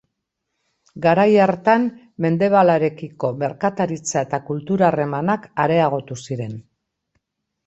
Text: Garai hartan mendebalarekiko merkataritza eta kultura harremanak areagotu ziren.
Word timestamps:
Garai 1.03 1.33
hartan 1.43 1.85
mendebalarekiko 2.25 3.31
merkataritza 3.43 4.17
eta 4.29 4.41
kultura 4.49 4.89
harremanak 4.89 5.47
areagotu 5.67 6.19
ziren. 6.31 6.59